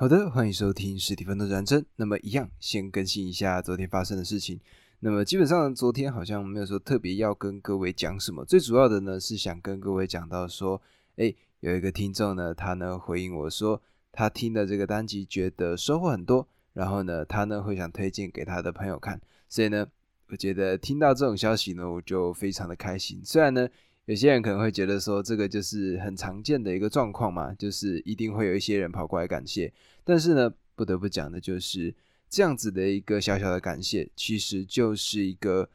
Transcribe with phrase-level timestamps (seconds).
[0.00, 1.84] 好的，欢迎收听实体分的战争。
[1.96, 4.58] 那么一样，先更新一下昨天发生的事情。
[5.00, 10.80] 那么基本上昨天好像没有说特别要跟各位讲什么，最主要的呢是想跟各位讲到说，
[11.16, 19.20] 哎，有一个听众呢，他呢回应我说，他听的这个单集觉得收获很多，然后呢，他呢会想推荐给他的朋友看。
[19.50, 19.86] 所以呢，
[20.28, 23.20] 我觉得听到这种消息呢，我就非常的开心。
[23.22, 23.68] 虽然呢。
[24.10, 29.72] 有些人可能会觉得说，这个就是很常见的一个状况嘛，就是一定会有一些人跑过来感谢。
[30.02, 31.94] 但是呢，不得不讲的就是
[32.28, 35.70] 这样子的一个小小的感谢，其实就是一个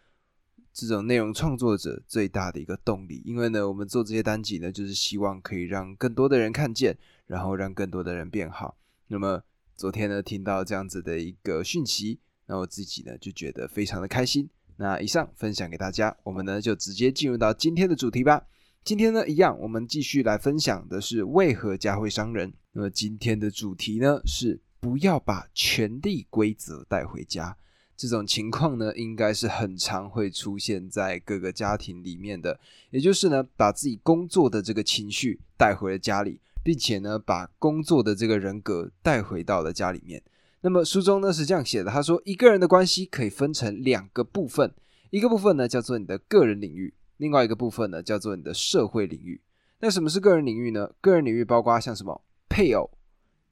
[0.74, 3.22] 这种内容创作者最大的一个动力。
[3.24, 8.76] 因为呢，我们做这些单集呢，就是希望可以让更多的人看见，然后让更多的人变好。
[9.08, 9.42] 那么
[9.78, 14.50] 昨天呢，听到这样子的一个讯息，那我自己呢就觉得非常的开心。
[14.78, 18.44] 那以上分享给大家，我们呢就直接进入到今天的主题吧。
[18.84, 22.54] 今天呢一样，我们继续来分享的是为何家会伤人。
[22.74, 27.58] 那么今天的主题呢是不要把权力规则带回家。
[27.98, 32.60] 这种情况呢应该是很常会出现在各个家庭里面的，
[32.92, 40.22] 也就是呢把自己工作的这个情绪带回了家里，并且呢把工作的这个人格带回到了家里面。
[40.66, 44.74] 那么书中呢是这样写的，他说一个人的关系可以分成两个部分，
[45.12, 49.40] 一个部分呢叫做你的个人领域，另外一个部分呢叫做你的社会领域。
[49.82, 50.90] 那什么是个人领域呢？
[51.02, 52.90] 个人领域包括像什么配偶、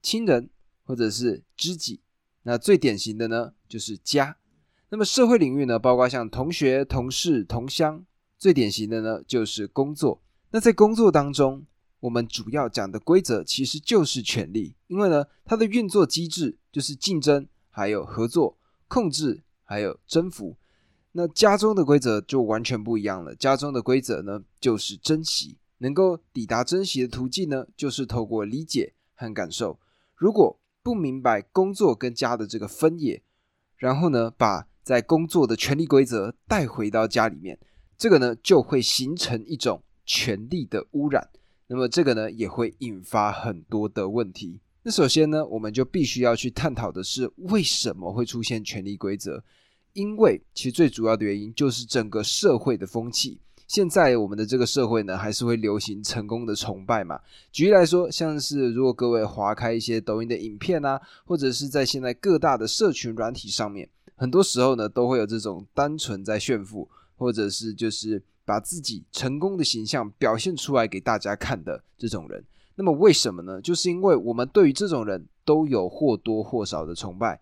[0.01, 0.49] 亲人
[0.85, 2.01] 或者是知己。
[2.41, 4.35] 那最典型的呢就是家。
[4.89, 8.03] 那么社会领域呢包括像同学、同事、同乡。
[8.39, 10.19] 最典型的呢就是工作。
[10.49, 11.63] 那在工作当中。
[12.03, 18.57] 我们主要讲的规则其实就是权力，因为呢，它的运作机制就是竞争、还有合作、
[18.89, 20.57] 控制、还有征服。
[21.13, 29.79] 那家中的规则就完全不一样了，家中的规则呢就是珍惜，能够抵达珍惜的途径呢就是透过理解和感受。
[30.13, 33.23] 如果不明白工作跟家的这个分野，
[33.77, 37.57] 然后呢把在工作的权力规则带回到家里面，
[37.97, 41.29] 这个呢就会形成一种权力的污染。
[41.67, 44.59] 那么这个呢也会引发很多的问题。
[44.83, 49.41] 那首先呢，我们就必须要去探讨的是为什么会出现权力规则？
[49.93, 53.39] 因为其实最主要的原因就是整个社会的风气。
[53.65, 57.17] 现在我们的这个社会呢，还是会流行成功的崇拜嘛。
[57.51, 68.21] 举例来说，像是如果各位划开一些抖音的影片啊，或者是在现在各大的社群软体上面，很多时候呢都会有这种单纯在炫富，或者是就是。
[68.45, 72.43] 把自己成功的形象表现出来给大家看的这种人，
[72.75, 73.61] 那么为什么呢？
[73.61, 77.39] 就是因为我们对于这种人都有或多或少的崇拜，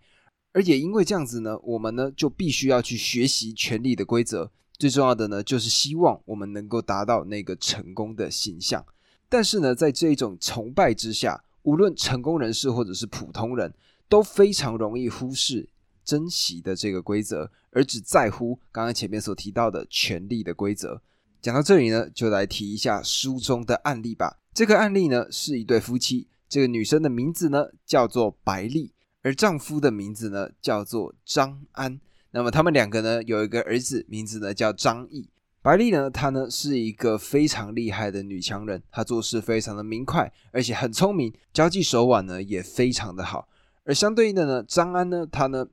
[0.52, 4.50] 而也因为这样子呢，我们呢就必须要去学习权力的规则。
[4.78, 8.84] 最重要的呢，就是希望我们能够达到那个成功的形象。
[9.28, 13.72] 但是呢，在这一种崇拜之下，无论成功人士或者是普通人
[14.08, 15.68] 都非常容易忽视。
[16.04, 21.00] 珍惜的这个规则，而只在乎刚刚前面所提到的权力的规则。
[21.40, 24.38] 讲到这里呢，就来提一下书中的案例吧。
[24.54, 28.92] 这个案例呢，是一对夫妻，这个女生的名字呢叫做白丽，
[29.22, 32.00] 而丈夫的名字呢叫做张安。
[32.30, 35.28] 那么他们两个呢有一个儿子，名字呢叫张毅。
[35.62, 43.48] 白丽呢，她呢是一个非常厉害的女强人，她做事非常的明快，而且很聪明，交际手腕呢也非常的好。
[43.84, 45.66] 而相对应的呢，张安呢，他呢。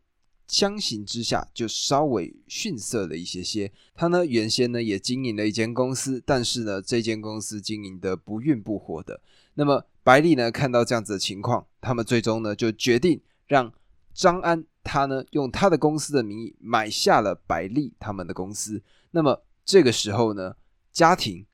[0.49, 3.71] 相形之下，就稍微逊色了一些些。
[3.93, 9.21] 他呢，原先呢也经营了一间公司，但是呢，这间公司经营的不孕不火的。
[9.53, 13.71] 那么白丽呢，看到这样子的情况，他们最终呢就决定让
[14.11, 18.81] 张安他呢用他的公司的名义买下了白丽他们的公司。
[19.11, 20.55] 那么这个时候呢，
[20.91, 21.45] 家庭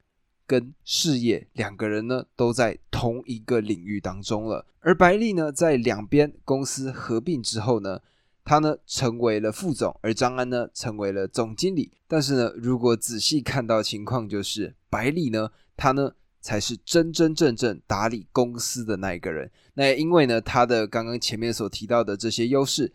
[0.47, 4.65] 跟事业两个人呢都在同一个领域当中了。
[4.79, 7.99] 而白丽呢，在两边公司合并之后呢。
[8.45, 11.91] 他呢成为了副总，而张安呢成为了总经理。
[12.07, 19.51] 但是呢，如果仔细看到情况，就是白丽呢，他呢才是真真正正打理公司的那一个人。
[19.73, 22.93] 那因为呢，他的刚刚前面所提到的这些优势，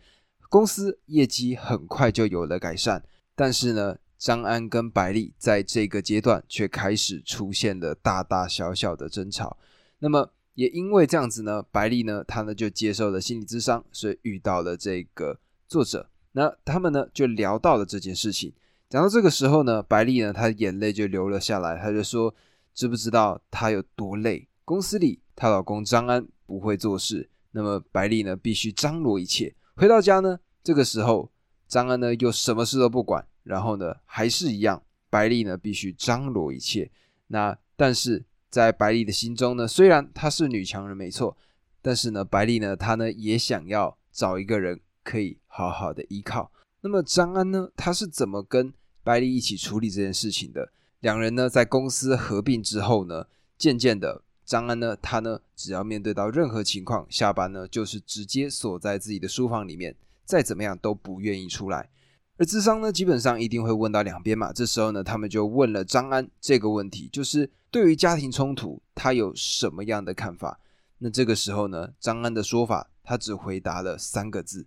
[0.49, 3.03] 公司业绩很快就有了改善。
[3.35, 9.57] 但是呢，张安跟白丽在这个阶段却开始出现了大大小小的争吵。
[9.99, 10.31] 那么。
[10.53, 15.39] 也因为这样子呢，白丽呢，他呢就接受了心理咨商，所以遇到了这个
[15.71, 16.09] 作者。
[16.33, 18.53] 那他们呢就聊到了这件事情。
[18.89, 21.77] 讲到这个时候呢，白丽呢，她眼泪就流了下来。
[21.77, 22.35] 她就说
[22.75, 24.49] ：“知不知道她有多累？
[24.65, 29.55] 公司里她老公张安不会做事，那么白丽呢必须张罗一切。
[29.77, 31.31] 回到家呢，这个时候
[31.69, 36.91] 张安呢又什么事都不管，然后呢还是一样，白丽呢必须张罗一切。
[37.27, 41.37] 那但是。”在白丽的心中呢，虽然她是女强人没错，
[41.81, 46.51] 但是呢，白丽呢，她呢也想要找一个人可以好好的依靠。
[46.81, 50.71] 那么张安呢，他是怎么跟白丽一起处理这件事情的？
[50.99, 53.25] 两人呢在公司合并之后呢，
[53.57, 59.95] 渐渐的，张安呢，他呢只要面对到任何情况，下班呢就是直接锁在自己的书房里面，
[60.25, 61.89] 再怎么样都不愿意出来。
[62.37, 64.51] 而智商呢，基本上一定会问到两边嘛。
[64.51, 70.59] 这时候呢，他们就问了张安这个问题，就是对于家庭冲突，他有什么样的看法？
[70.97, 74.65] 那这个时候呢，张安的说法，他只回答了三个字：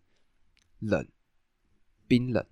[0.86, 1.06] 冷，
[2.06, 2.44] 冰冷。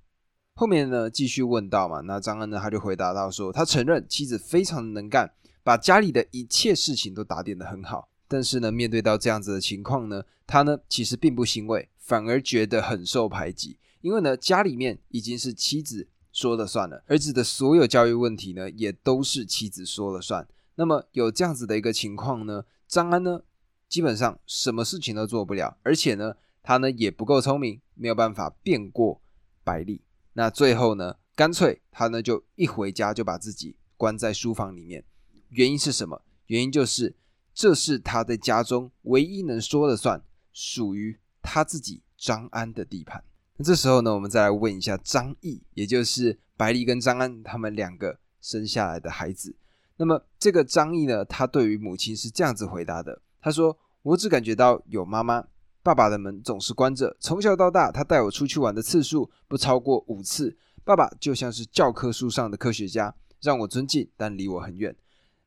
[0.55, 5.33] 后面呢，继续问到嘛，那张安呢，他就回答到说，他承认妻子非常能干，
[5.63, 8.09] 把家里的一切事情都打点的很好。
[8.29, 13.79] 但是呢，面对到这样子的情况呢，他呢其实并不欣慰，反而觉得很受排挤。
[14.01, 20.49] 因为呢，家里面已经是妻子说了算了，儿子的所有教育问题呢，也都是妻子说了算。
[20.77, 23.43] 那么有这样子的一个情况呢，张安呢，
[23.91, 29.23] 基本上什么事情都做不了，而且呢，他呢也不够聪明，没有办法辩过
[29.63, 30.03] 百丽。
[30.33, 35.05] 那最后呢，干脆他呢就一回家就把自己关在书房里面。
[35.51, 36.21] 原因是什么？
[36.47, 37.15] 原因就是
[37.55, 40.21] 这是他在家中唯一能说了算，
[40.53, 43.23] 属于他自己张安的地盘。
[43.57, 49.55] 那这时候呢，我们再来问一下张毅，也就是白丽跟张安他们两个生下来的孩子。
[49.99, 55.47] 那么这个张毅呢，他对于母亲是这样子回答的：他说，我只感觉到有妈妈，
[55.83, 57.17] 爸爸的门总是关着。
[57.19, 60.57] 从小到大，他带我出去玩的次数不超过五次。
[60.85, 64.95] 爸爸就像是教科书上的科学家，让我尊敬，但离我很远。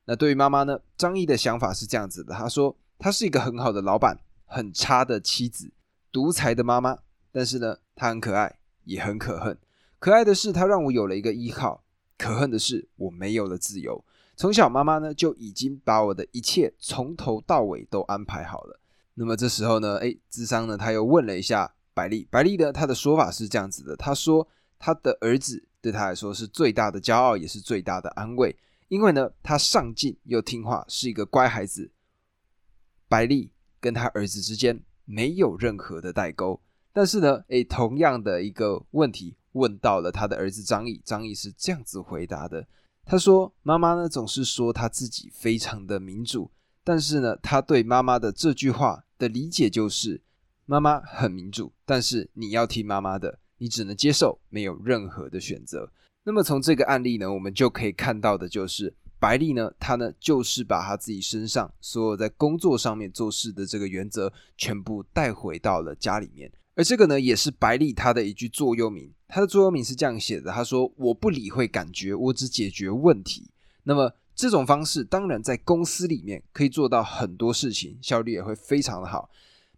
[0.05, 5.71] 那对于妈妈呢，张毅的想法是这样子的：他说，他是一个很好的老板，很差的妻子，
[6.11, 6.99] 独裁的妈妈。
[7.31, 9.57] 但是呢，他很可爱，也很可恨。
[9.99, 11.81] 可爱的是，他让我有了一个依靠；
[12.17, 14.03] 可恨的是，我没有了自由。
[14.37, 18.79] 从小，妈妈呢就已经把我的一切从头到尾都安排好了。
[19.15, 22.27] 那么这时候呢，哎，智商呢，他又问了一下百丽。
[22.29, 24.47] 百丽呢，他的说法是这样子的：他说，
[24.77, 28.56] 他的儿子对他来说是最大的骄傲，也是最大的安慰，
[28.89, 31.91] 因为呢，他上进又听话，是一个乖孩子。
[33.07, 36.61] 百丽跟他儿子之间没有任何的代沟。
[36.91, 42.68] 但是呢，诶，同样的一个问题问到了他的儿子张毅，张毅是这样子回答的：
[43.06, 46.51] 他说，妈妈呢总是说他自己非常的民主，
[46.83, 50.21] 但是呢，他对妈妈的这句话的理解就是，
[50.65, 55.91] 妈妈很民主，但是你要听妈妈的，你只能接受，没有任何的选择。
[56.23, 58.95] 那么从这个案例呢，我们就可以看到的就是。
[59.17, 66.51] 白丽呢，她呢就是把她自己身上所有在工作上面做事的这个原则，全部带回到了家里面。
[66.75, 69.11] 而这个呢，也是白丽她的一句座右铭。
[69.27, 73.50] 她的座右铭是这样写的：“她说，我不理会感觉，我只解决问题。”
[73.83, 79.29] 那么这种方式，当然在公司里面可以做到很多事情，效率也会非常的好，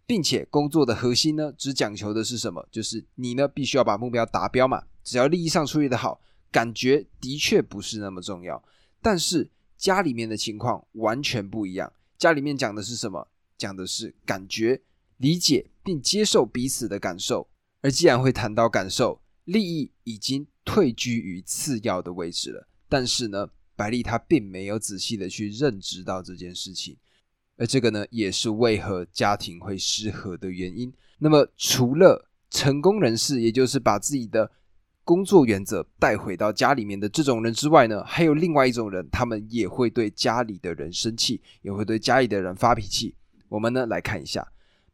[0.04, 2.66] 并且工作的核心呢，只讲求的是什么？
[2.70, 4.82] 就是你呢，必须要把目标达标嘛。
[5.04, 6.20] 只要利益上处理的好，
[6.50, 8.62] 感觉的确不是那么重要。
[9.00, 11.92] 但是家里面的情况完全不一样。
[12.18, 13.28] 家里面讲的是什么？
[13.56, 14.82] 讲的是感觉、
[15.18, 17.48] 理解并接受彼此的感受。
[17.80, 22.68] 而既然会谈到感受，利益已经退居于次要的位置了。
[22.88, 23.48] 但是呢，
[23.78, 26.96] 百丽她并没有仔细的去认知到这件事情。
[27.56, 30.92] 而这个呢，也是为何家庭会失和的原因。
[31.18, 34.50] 那么，除了成功人士，也就是把自己的
[35.04, 43.14] 工作原则带回到家里面的这种人之外呢，还有另外一种人，他们也会对家里的人生气，也会对家里的人发脾气。
[43.48, 44.46] 我们呢来看一下，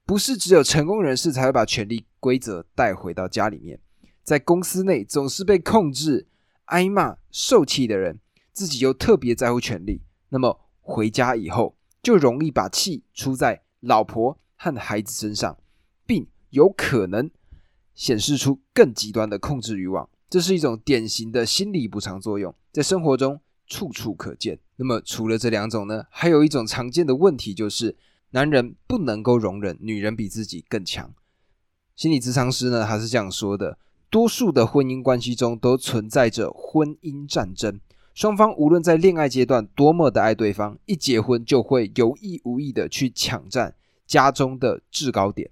[0.07, 3.79] 不是只有成功人士才会把权力规则带回到家里面，
[4.23, 6.27] 在公司内总是被控制、
[6.67, 8.19] 挨骂、受气的人，
[8.55, 15.59] 自己又特别在乎权力，那么回家以后就容易把气出在老婆和孩子身上，
[16.07, 17.31] 并有可能。
[17.97, 24.59] 显示出更极端的控制欲望，这是一种典型的心理补偿作用，在生活中处处可见。
[24.75, 27.97] 那么除了这两种呢，还有一种常见的问题就是，
[28.31, 31.15] 男人不能够容忍女人比自己更强。
[31.95, 33.79] 心理咨商师呢，他是这样说的：
[34.11, 37.79] 多数的婚姻关系中都存在着婚姻战争，
[38.15, 43.75] 双方无论在恋爱阶段多么的爱对方，一结婚就会有意无意的去抢占
[44.07, 45.51] 家中的制高点，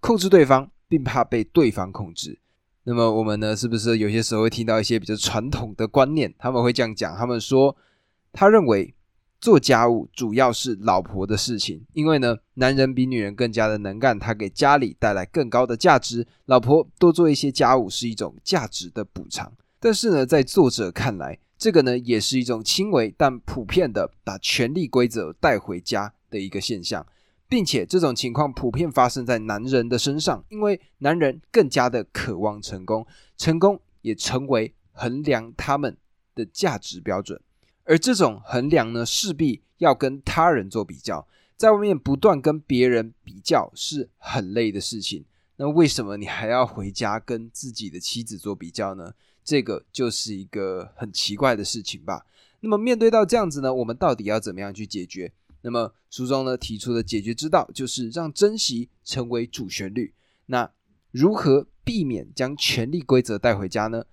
[0.00, 0.70] 控制对方。
[0.92, 2.38] 并怕被对方控制。
[2.84, 3.56] 那么我们呢？
[3.56, 6.34] 是不是有些时候会听到一些比较传统的观念？
[6.38, 7.74] 他们会这样讲：他们说，
[8.30, 8.94] 他认为
[9.40, 16.26] 做家务主要是老婆的事情，因为呢，男人比女人更加的能干，他给家里带来更高的价值。
[16.44, 19.50] 老婆多做一些家务是一种价值的补偿。
[19.80, 27.06] 但是呢，在作者看来，这个呢也是一种轻微但普遍的把权力规则带回家的一个现象。
[27.48, 35.96] 并且这种情况普遍发生在男人的身上，因为男人更加的渴望成功，成功也成为衡量他们
[36.34, 37.40] 的价值标准。
[37.84, 45.26] 而这种衡量呢，势必要跟他人做比较，在外面不断跟别人比较是很累的事情。
[45.56, 49.12] 那为什么你还要回家跟自己的妻子做比较呢？
[49.44, 52.24] 这个就是一个很奇怪的事情吧。
[52.60, 55.32] 那么面对到这样子呢，我们到底要怎么样去解决？
[55.62, 60.12] 那么书中呢提出的解决之道就是让珍惜成为主旋律。
[60.46, 60.70] 那
[61.10, 64.04] 如何避免将权力规则带回家呢？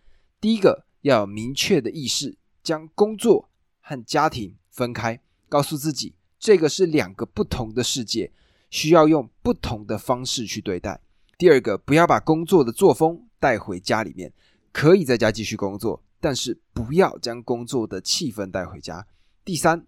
[0.41, 3.49] 第一个要有明确的意识，将工作
[3.81, 8.31] 和家庭分开，告诉自己这个是两个不同的世界，
[8.69, 11.01] 需要用不同的方式去对待。
[11.37, 14.33] 第二个，不要把工作的作风带回家里面，
[14.79, 19.05] 可以在家继续工作，但是不要将工作的气氛带回家。
[19.43, 19.85] 第三，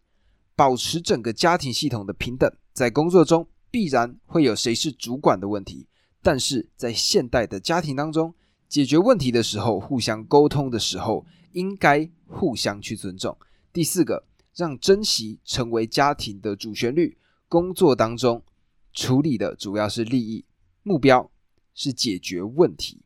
[0.53, 5.87] 保持整个家庭系统的平等，在工作中必然会有谁是主管的问题，
[6.21, 8.35] 但是在现代的家庭当中，
[8.67, 13.37] 解决问题的时候，互相沟通的时候，应该互相去尊重。
[13.71, 17.17] 第四个，让珍惜成为家庭的主旋律，
[17.47, 18.43] 工作当中
[18.91, 20.43] 处理的主要是利益
[20.83, 21.31] 目标。
[21.73, 23.01] 是解决问题，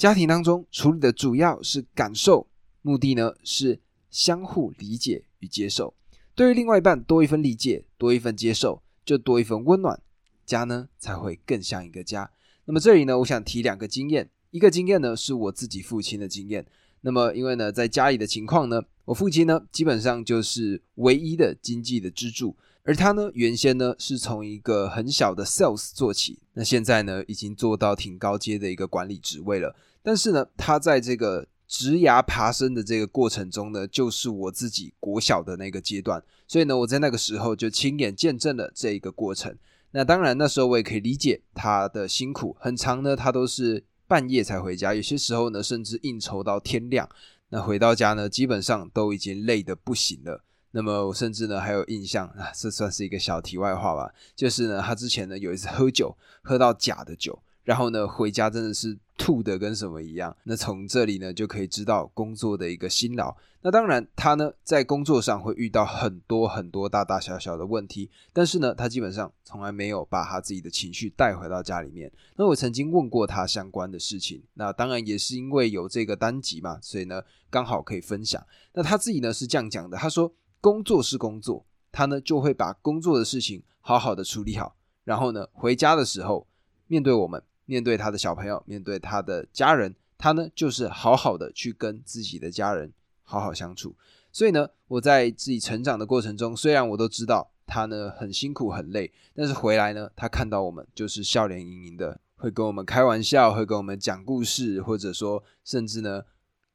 [0.00, 2.46] 家庭当中处理的主要是感受，
[2.80, 3.78] 目的呢是
[4.10, 5.92] 相互理解与接受。
[6.34, 10.00] 对于另外一半多一份理解，多一份接受，就多一份温暖，
[10.46, 12.30] 家呢才会更像一个家。
[12.64, 16.64] 那么这里呢，我想提两个经验，一个经验呢是我自己父亲的经验。
[17.02, 22.56] 那么因为呢，在家里的情况呢，我父亲呢基本上就是唯一的经济的支柱。
[22.84, 29.76] 而他呢，原先呢是从一个很小的 sales 做起，那现在呢已经做到挺高阶的一个管理职位了。
[30.02, 39.56] 但是呢，他在这个植牙爬升的这个过程中呢，就是我自己国小的那个阶段，所以呢，我在那个时候就亲眼见证了这一个过程。
[39.92, 47.08] 那当然，那时候我也可以理解他的辛苦，很长呢，他都是半夜才回家，有些时候呢，甚至应酬到天亮。
[47.48, 50.44] 那回到家呢，基本上都已经累得不行了。
[50.70, 54.14] 那么我甚至呢还有印象啊，这算是一个小题外话吧。
[54.36, 60.34] 就是呢，他之前呢有一次喝酒，喝到假的酒，然后呢回家真的是吐的跟什么一样。
[60.44, 63.36] 那从这里呢就可以知道工作的一个辛劳。
[63.60, 72.10] 那当然他呢在工作上会遇到很多很多大大小小的问题，但是呢他基本上从来没有把他自己的情绪带回到家里面。
[72.36, 78.42] 那我曾经问过他相关的事情，那当然也是因为有这个单集嘛，所以呢刚好可以分享。
[78.72, 80.32] 那他自己呢是这样讲的，他说。
[80.62, 86.46] 工作是工作，他呢就会把工作的事情好好的处理好，然后呢回家的时候，
[86.86, 93.94] 面对我们，面对他的小朋友，面对他的家人，他呢就是好好的去跟自己的家人好好相处。
[94.32, 106.24] 所以呢，我在自己成长的过程中，虽然我都知道他呢很辛苦很累，但是回来呢，他看到我们就是笑脸盈盈的，会跟我们开玩笑，会跟我们讲故事，或者说甚至呢。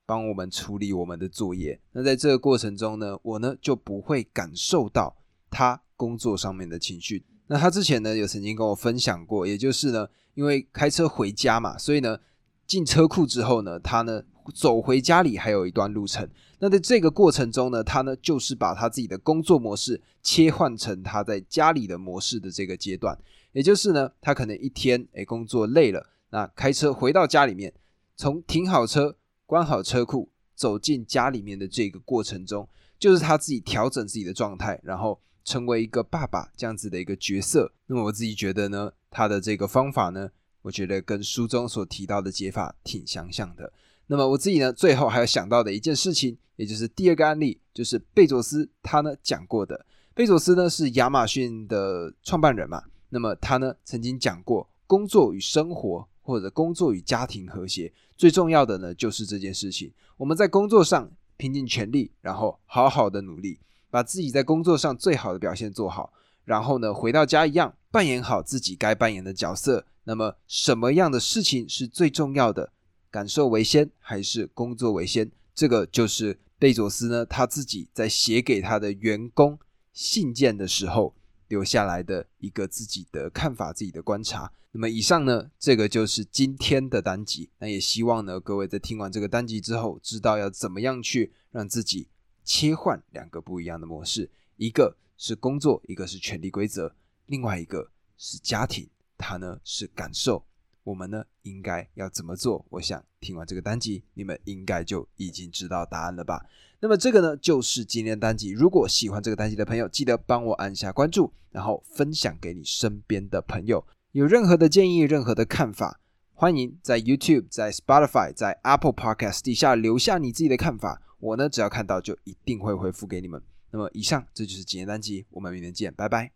[0.08, 1.82] 帮我们处理我们的作业。
[1.92, 5.18] 那在这个过程中呢，我呢就不会感受到
[5.50, 7.26] 他工作上面的情绪。
[7.48, 12.20] 那他之前呢有曾经跟我分享过，也就是呢，因为开车回家嘛，所以呢
[12.68, 14.22] 进车库之后呢，他呢
[14.54, 16.30] 走回家里还有一段路程。
[16.60, 23.18] 那在这个过程中呢，他呢就是把他自己的工作模式切换成他在家里的模式的这个阶段，
[23.54, 27.74] 也就是呢，他可能一天诶工作累了，那开车回到家里面，
[28.16, 29.18] 从停好车。
[29.48, 37.72] 关好车库，走进家里面的这个过程中，就是他自己调整自己的状态，然后成为一个爸爸这样子的一个角色。
[37.86, 40.30] 那么我自己觉得呢，他的这个方法呢，
[40.64, 43.72] 我觉得跟书中所提到的解法挺相像的。
[44.08, 49.86] 那么我自己呢，最后还有想到的一件事情，也就是第二个案例，就是贝佐斯他呢讲过的。
[50.14, 56.06] 贝佐斯呢是亚马逊的创办人嘛，那么他呢曾经讲过，工作与生活。
[56.28, 59.94] 或者工作与家庭和谐，最重要的呢就是这件事情。
[60.18, 61.08] 我们在工作上
[61.38, 63.60] 拼尽全力，然后好好的努力，
[63.92, 66.12] 把自己在工作上最好的表现做好。
[66.44, 69.86] 然后呢，回到家一样扮演好自己该扮演的角色。
[70.04, 72.74] 那么，什么样的事情是最重要的？
[73.10, 75.32] 感受为先还是工作为先？
[75.54, 79.58] 这个就是贝佐斯呢他自己在写给他的员工
[79.94, 81.16] 信件的时候
[81.48, 84.52] 留下来的一个自己的看法、自己的观察。
[84.74, 87.50] 那么以上呢，这个就是今天的单集。
[87.60, 92.10] 那也希望呢，各位在听完这个单集之后，知道要怎么样去让自己
[92.44, 96.94] 切换两个不一样的模式，一个是工作，一个是权力规则，
[97.28, 100.46] 另外一个是家庭，它呢是感受。
[100.84, 102.64] 我们呢应该要怎么做？
[102.70, 106.46] 我想听完这个单集，你们应该就已经知道答案了吧？
[106.80, 108.52] 那么这个呢就是今天的单集。
[108.52, 113.84] 如果喜欢这个单集的朋友，记得帮我按下关注，然后分享给你身边的朋友。
[114.12, 116.00] 有任何的建议、任何的看法，
[116.36, 121.02] 欢迎在 YouTube、在 Spotify、在 Apple Podcast 底下留下你自己的看法。
[121.20, 123.42] 我呢只要看到就一定会回复给你们。
[123.72, 126.24] 那么以上这就是今天单集，我们明天见，拜拜。